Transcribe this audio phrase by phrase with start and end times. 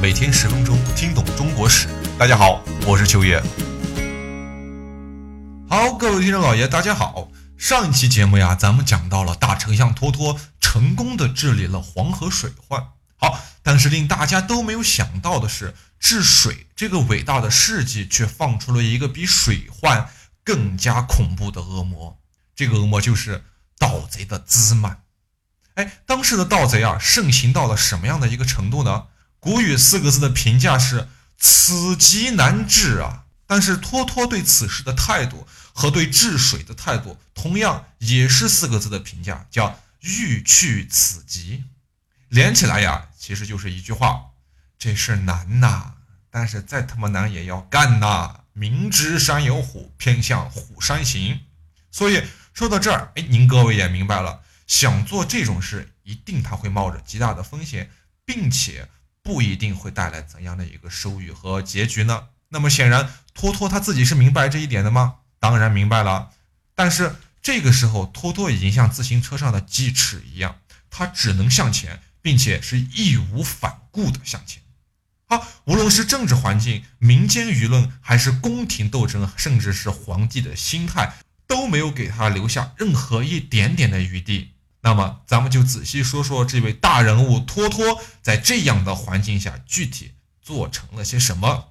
[0.00, 1.88] 每天十分钟，听懂中国史。
[2.16, 3.42] 大家好，我是秋叶。
[5.68, 7.32] 好，各位听众老爷，大家好。
[7.56, 12.80] 上一期节目呀，咱们讲到了大丞相脱脱成功的治理了黄河水患。
[13.16, 20.08] 好，但是令大家都没有想到的是，治水这个伟大的事迹，却放出了一个比水患
[20.44, 22.20] 更加恐怖的恶魔。
[22.54, 23.42] 这个恶魔就是
[23.76, 25.02] 盗贼的滋蔓。
[25.74, 29.06] 哎，当时的盗贼啊，盛行到了什么样的一个程度呢？
[29.40, 33.24] 古语四个字的评价是“此极难治”啊！
[33.46, 41.64] 但是托托对此事的态度和对治水的态度，同样也是四个字的评价，叫“欲去此极”。
[42.28, 44.32] 连起来呀，其实就是一句话：
[44.78, 45.94] 这事难呐，
[46.30, 48.40] 但是再他妈难也要干呐！
[48.52, 51.40] 明知山有虎，偏向虎山行。
[51.92, 57.90] 所以说到这儿，哎，您各位也明白了，想做这种事，一定他会冒着极大的风险，
[58.26, 58.88] 并且。
[59.28, 62.28] 不一定会带来怎样的一个收益和结局呢？
[62.48, 65.16] 那么显然，托托他自己是明白这一点的吗？
[65.38, 66.30] 当然明白了。
[66.74, 70.56] 但是这个时候，托托已经像自行车上的鸡翅一样，
[70.88, 74.62] 他只能向前，并且是义无反顾的向前。
[75.26, 81.16] 好，无论是政治环境、民间舆论，还是宫廷斗争，甚至是皇帝的心态，
[81.46, 84.52] 都没有给他留下任何一点点的余地。
[84.80, 91.70] 那么，咱们就仔细说说这位大人物托托在这样的环境下具体做成了些什么。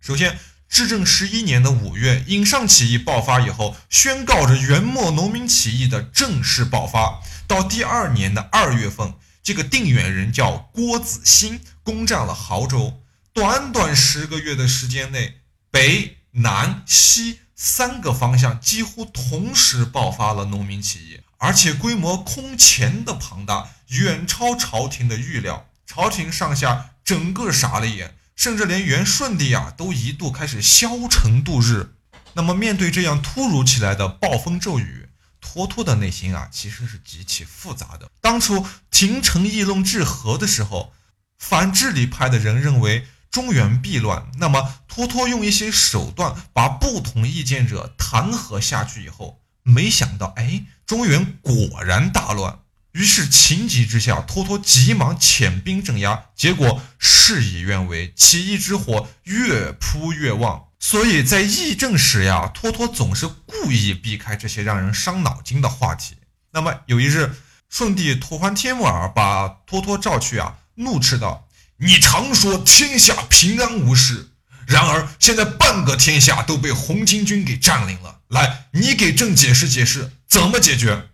[0.00, 7.22] 首先，至正十一年的五月，颍上起义爆发以后，宣告着元末农民起义的正式爆发。
[7.46, 13.00] 到第二年的二月份，这个定远人叫郭子兴，攻占了亳州。
[13.32, 21.20] 短短十个月的时间内，北、南、西三个方向几乎同时爆发了农民起义。
[21.38, 25.68] 而且规模空前的庞大，远超朝廷的预料。
[25.86, 31.94] 朝廷上下整个傻了眼，甚至连元顺帝啊都一度开始消沉度日。
[32.34, 35.08] 那么面对这样突如其来的暴风骤雨，
[35.40, 38.10] 托托的内心啊其实是极其复杂的。
[38.20, 40.92] 当初廷臣议论治和的时候，
[41.38, 49.40] 反治理派的人认为中原必乱，那么托托用一些手段把不同意见者弹劾下去以后。
[49.68, 52.60] 没想到，哎，中原果然大乱。
[52.92, 60.68] 于是情急之下，托托急忙遣兵镇压，结果事与愿违，起义之火越扑越旺。
[60.78, 66.14] 所以在议政时呀，托托总是故意避开这些让人伤脑筋的话题。
[66.52, 67.34] 那么有一日，
[67.68, 71.48] 顺帝吐蕃帖木儿把托托召去啊，怒斥道
[71.78, 74.30] ：“你常说天下平安无事。”
[74.66, 78.20] 然而，现在半个天下都被红巾军给占领了。
[78.28, 81.08] 来，你给朕解释解释，怎么解决？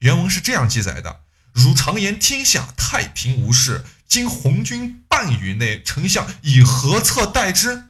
[0.00, 1.22] 原文是这样记载的：
[1.52, 7.84] 汝常言天下太平无事，今红军半余内，丞相以何策待之？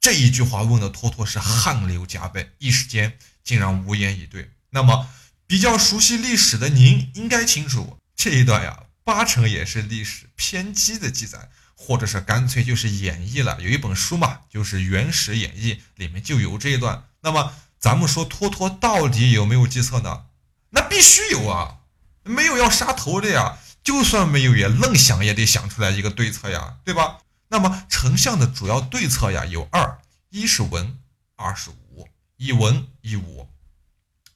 [0.00, 4.50] 这一句话问的托托是汗流浃背，一时间竟然无言以对。
[4.70, 5.08] 那么，
[5.46, 11.50] 比较熟悉历史的您应该清楚，这一段呀，八成也是历史偏激的记载。
[11.80, 17.04] 或者是干脆就是演绎了，有一本书嘛，就是《原始演义》里面就有这一段。
[17.20, 20.24] 那么咱们说托托到底有没有计策呢？
[20.70, 21.76] 那必须有啊，
[22.24, 23.58] 没有要杀头的呀。
[23.84, 27.18] 就算没有，也愣想也得想出来一个对策呀，对吧？
[27.46, 30.00] 那么丞相的主要对策呀有二：
[30.30, 30.98] 一是文，
[31.36, 32.08] 二是武。
[32.36, 33.48] 一文一武。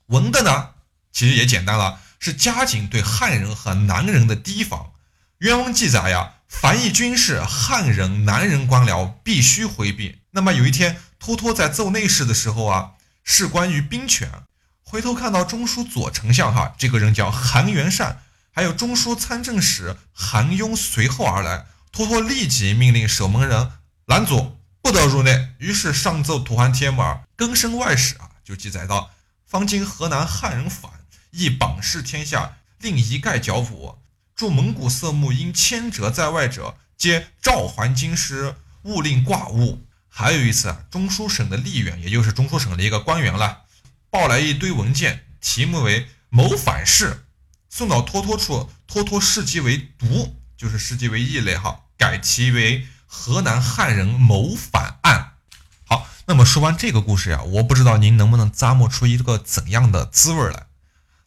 [0.07, 0.71] 文的呢，
[1.13, 4.93] 其实也简单了，是加紧对汉人和南人的提防。
[5.39, 6.37] 原文记载呀。
[6.61, 10.19] 凡一军事，汉人、南人官僚必须回避。
[10.31, 12.93] 那么有一天，托托在奏内事的时候啊，
[13.25, 14.31] 是关于兵权。
[14.81, 21.67] 回头看到中书左丞相哈，这个人叫韩元善，还有中书参政使韩雍随后而来。
[21.91, 23.73] 托托立即命令守门人
[24.07, 25.49] 拦阻，不得入内。
[25.59, 29.11] 于是上奏吐蕃帖木儿，更生外史啊，就记载到：
[29.45, 30.93] 方今河南汉人反，
[31.33, 33.97] 亦榜视天下，令一概剿抚。
[34.43, 39.87] 驻蒙古色目因牵折在外者，皆召还京师，勿令挂物。
[40.09, 43.59] 还有一次啊，中书省的吏员，也就是中书省的一个官员了，
[44.11, 47.25] 报来一堆文件，题目为谋反事，
[47.71, 55.35] 送到托托处，托托视其为毒，就是视其为异类哈，改其为河南汉人谋反案。
[55.85, 60.67] 好，那么说完这个故事呀，我不知道您能不能咂摸出一个怎样的滋味来。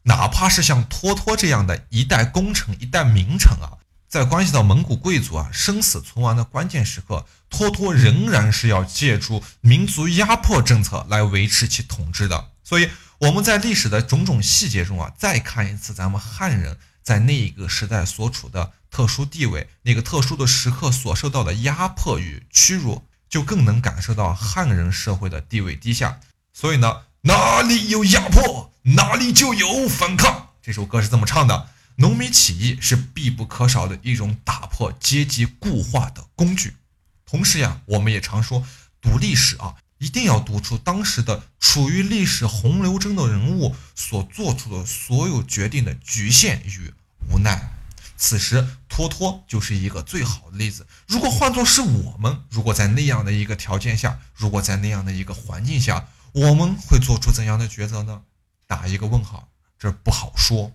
[0.06, 12.52] 哪怕是像托托这样的一代功臣、一代名臣啊，在关系到蒙古贵族啊生死存亡的关键时刻，托托仍然是要借助民族压迫政策来维持其统治的。
[12.64, 12.88] 所以
[13.18, 18.72] 我们在历史的种种细节中啊，再看一次咱们汉人在那一个时代所处的。
[18.88, 26.18] 特殊地位、那个特殊的时刻所受到的压迫与屈辱，就更能感受到汉人社会的地位低下。
[26.54, 30.50] 所以呢，哪里有压迫，哪里就有反抗。
[30.62, 36.76] 这首歌是这么唱的：农民起义是必不可少的一种打破阶级固化的工具。
[37.24, 38.64] 同时呀，我们也常说，
[39.00, 46.92] 读历史啊，一定要读出当时的处于历史洪流中的人物所做出的所有决定的局限与
[47.32, 47.72] 无奈。
[48.16, 50.86] 此时，托托就是一个最好的例子。
[51.08, 58.22] 如果换作是我们，如果在那样的一个条件下，如果在那样的一个环境下，我们会做出怎样的抉择呢？
[58.66, 59.48] 打一个问号，
[59.78, 60.72] 这不好说。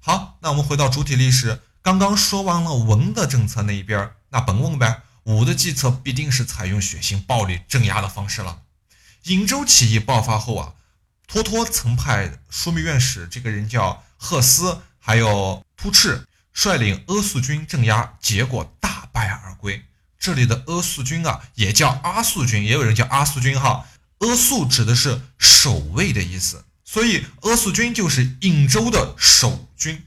[0.00, 8.62] 好，那我们回到主体历史，刚刚说完了文的政策那一边，那本问呗，武的计策必定是采用血腥暴力镇压的方式了。
[9.24, 10.74] 颍州起义爆发后啊，
[11.26, 14.82] 托托曾派枢密院使这个人叫赫斯。
[15.04, 19.84] 还有突赤率领阿速军镇压，结果大败而归。
[20.16, 23.84] 这里的阿速军啊，也叫阿速军，也有人叫阿速军哈。
[24.22, 30.04] 阿速指的是守卫的意思，所以阿速军就是颍州的守军。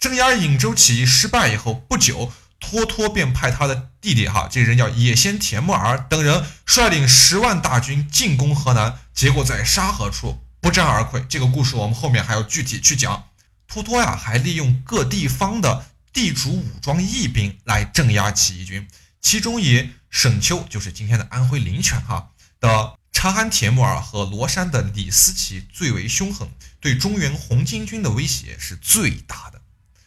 [0.00, 11.24] 镇压颍州起义失败以后不久，托托便派他的弟弟哈，这人叫野先铁木儿等人率领十万大军进攻河南，结果在沙河处不战而溃。
[11.28, 13.28] 这个故事我们后面还要具体去讲。
[13.68, 18.88] 托托呀，还利用各地方的地主武装义兵来镇压起义军，
[19.20, 29.62] 其中以沈丘，就是今天的安徽临泉哈的察罕铁木儿和罗山的李思齐最为凶狠，对中原红巾军的威胁是最大的。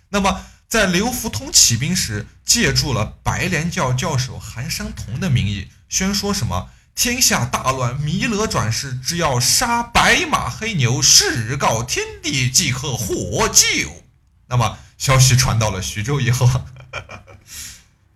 [0.10, 6.70] 那么，在刘福通起兵时，借助了白莲教教授韩山童的名义，宣说什么？
[6.94, 14.04] 天下大乱，弥勒转世，只要杀白马黑牛，誓告天地，即可获救。
[14.50, 16.48] 那么消息传到了徐州以后，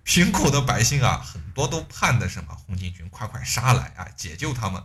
[0.04, 4.84] 贫苦的百姓啊，很多都盼的什么红巾军快快杀来啊，解救他们。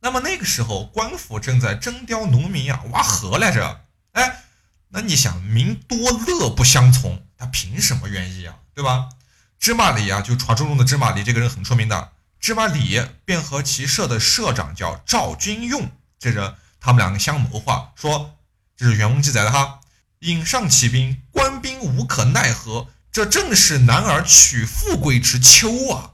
[0.00, 3.84] 那么那个时候，官府正在征调农民啊挖河来着。
[4.12, 4.44] 哎，
[4.88, 8.56] 那你想，民多乐不相从，他凭什么愿意啊？
[8.74, 9.08] 对吧？
[9.58, 12.12] 芝麻李啊，就传说中的芝麻李，这个人很出名的。
[12.40, 18.36] 芝麻李便和其社的社长叫赵军用，这人他们两个相谋划，说
[18.76, 19.78] 这是原文记载的哈。
[20.18, 26.12] 引上起兵，官兵无可奈何，这正是男儿娶富贵之秋啊。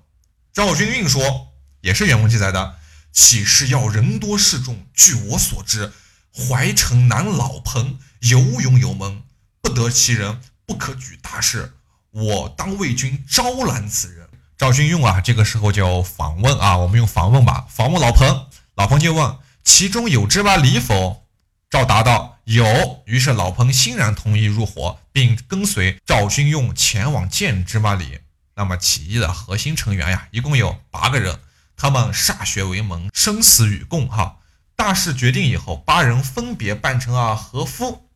[0.52, 2.74] 赵君运说，也是原文记载的，
[3.12, 4.84] 岂是要人多势众？
[4.92, 5.92] 据我所知，
[6.34, 9.22] 淮城南老彭有勇有谋，
[9.62, 11.74] 不得其人，不可举大事。
[12.10, 14.28] 我当为君招揽此人。
[14.56, 21.28] 赵君用啊，这个时候就访问啊，我们用访问吧，访问老彭，老彭就问其中有知吧李否？
[21.70, 23.02] 赵答道有。
[23.04, 28.20] 于是老彭欣然同意入伙，并跟随赵军用前往见芝麻李。
[28.54, 31.38] 那么起义的核心成员呀，一共有八个人，
[31.76, 34.08] 他们歃血为盟，生死与共。
[34.08, 34.38] 哈，
[34.74, 38.08] 大事决定以后，八人分别扮成啊和夫，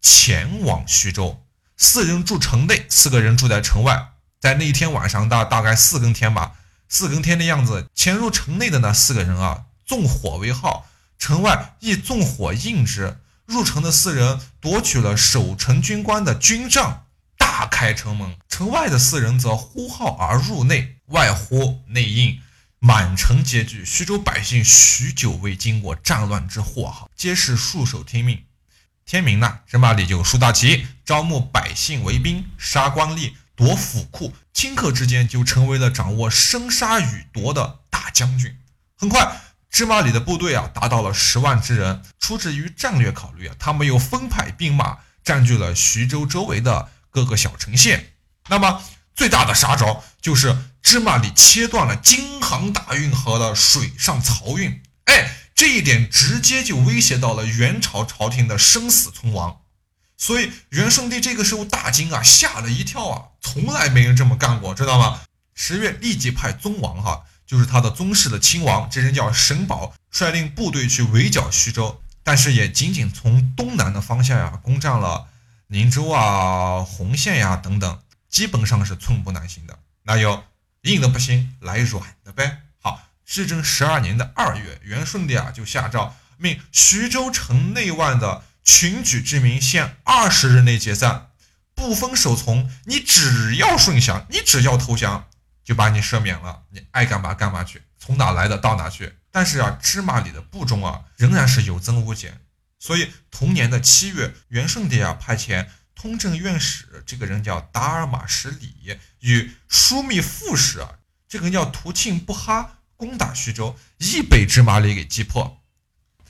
[0.00, 1.44] 前往徐州。
[1.76, 4.12] 四人住城内，四个人住在城外。
[4.38, 6.52] 在那一天晚上，大大概四更天吧，
[6.88, 10.86] 四更天的样子，潜入城内的那四个人啊，纵火为号，
[11.18, 13.18] 城外亦纵火应之。
[13.50, 17.06] 入城的四人夺取了守城军官的军帐，
[17.36, 18.36] 大开城门。
[18.48, 22.40] 城外的四人则呼号而入内，外呼内应，
[22.78, 23.84] 满城皆惧。
[23.84, 28.44] 徐州百姓许久未经过战乱之祸，哈，皆是束手听命。
[29.04, 33.32] 天明了，这马里就竖大旗，招募百姓为兵，杀官吏。
[33.56, 38.56] 夺府库，顷刻之间就成为了掌握生杀予夺的大将军。
[38.96, 39.38] 很快，
[39.70, 42.02] 芝麻里的部队啊达到了十万之人。
[42.18, 48.12] 出自于战略考虑啊，他们又分派兵马占据了徐州周围的各个小城县。
[48.48, 48.82] 那么，
[49.14, 54.82] 最大的杀招就是芝麻里切断了京杭大运河的水上漕运。
[55.06, 59.60] 哎，这一点直接就威胁到了元朝朝廷的生死存亡。
[60.16, 65.20] 所以元顺帝这个时候大惊啊，吓了一跳啊，从来没人这么干过，知道吗？
[65.54, 75.26] 十月立即派宗王哈，就是他的宗室的亲王，这人叫沈宝，率领部队去围剿徐州，但是也仅仅从东南的方向呀攻占了
[75.66, 79.76] 宁州啊、洪县呀等等，基本上是寸步难行的。
[80.04, 80.44] 那有
[80.82, 82.58] 硬的不行，来软的呗。
[82.80, 88.44] 好，至正十二年的二月，元顺帝啊就下诏命徐州城内外的。
[88.62, 91.30] 群举之民限二十日内解散，
[91.74, 92.70] 不分守从。
[92.84, 95.26] 你只要顺降，你只要投降，
[95.70, 96.64] 就把你赦免了。
[96.70, 99.14] 你爱干嘛干嘛去，从哪来的到哪去。
[99.30, 102.40] 但是啊，芝麻里的部众啊，仍然是有增无减。
[102.80, 110.94] 所以同年的七月，元顺帝啊派遣通政院使，这个人叫达尔马什里，与枢密副使啊，
[111.28, 115.62] 这个人叫图庆布哈，攻打徐州，亦被芝麻里给击破。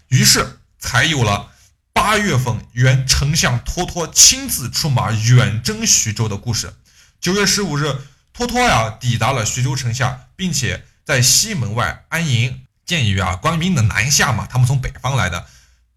[0.08, 1.50] 于是才有了
[1.94, 6.74] 八月份原丞相托托亲自出马远征徐州的故事。
[7.18, 7.96] 九月十五日，
[8.40, 12.62] 托托呀抵达了徐州城下，并且在西门外安营。
[12.86, 15.46] 鉴于啊官兵的南下嘛，他们从北方来的，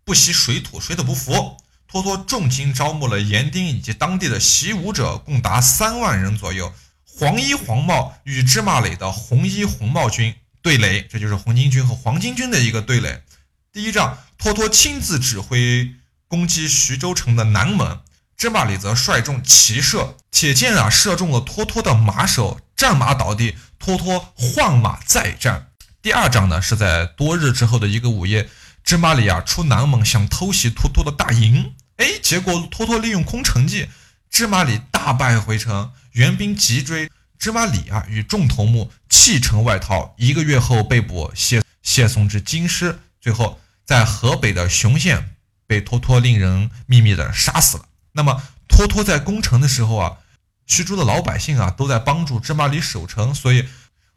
[0.04, 1.58] 不惜水土，水土不服。
[1.88, 6.74] 托托重金招募了园丁以及当地的习武者，共达三万人左右。
[7.06, 13.24] 黄衣黄帽与芝麻垒的红衣红帽军对垒，这就是红巾军和黄巾军的一个对垒。
[13.72, 15.96] 第一仗，托托亲自指挥
[16.28, 18.02] 攻击徐州城的南门，
[18.44, 25.68] 芝麻里则率众骑射，铁箭啊射中了托托的马首，战马倒地，托托换马再战。
[26.02, 28.50] 第二仗呢，是在多日之后的一个午夜，
[28.84, 31.74] 芝麻里啊出南门想偷袭托托的大营。
[31.96, 33.88] 哎，结果托托利用空城计，
[34.30, 37.10] 芝麻里大败回城，援兵急追，
[37.40, 47.86] 芝麻里啊与众头目弃城外逃，一个月后被捕，谢谢送至京师，最后在河北的雄县被托托令人秘密的杀死了。
[48.14, 50.18] 那么托托在攻城的时候啊，
[50.66, 53.68] 徐州的老百姓啊都在帮助芝麻里守城，所以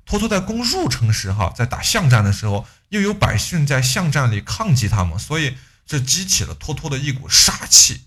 [0.07, 5.59] 托托在攻入城时哈，在打巷战的时候，又有百姓在巷战里抗击他们，所以。
[5.89, 8.07] 这激起了托托的一股杀气，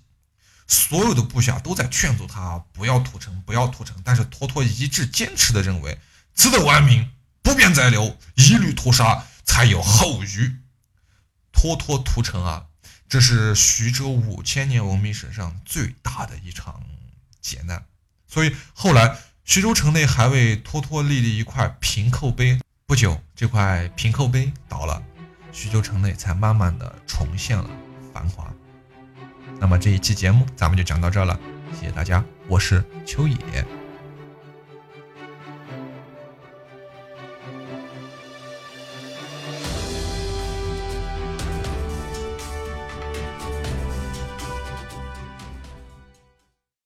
[0.68, 3.96] 所有的部下都在劝阻他不要屠城，不要屠城。
[4.04, 5.98] 但是托托一致坚持的认为，
[6.36, 7.10] 此等顽民
[7.42, 10.58] 不便再留，一律屠杀才有后余。
[11.54, 12.66] 托托屠城啊，
[13.10, 16.82] 这是徐州五千年文明史上最大的一场
[17.42, 17.84] 劫难。
[18.28, 22.60] 所以后来徐州城内还为托托立了一块平扣碑。
[22.86, 25.04] 不久，这块平扣碑倒了。
[25.52, 27.68] 徐州城内才慢慢的重现了
[28.14, 28.54] 繁华。
[29.60, 31.40] 那么这一期节目咱们就讲到这了，
[31.74, 33.79] 谢谢大家，我是秋野。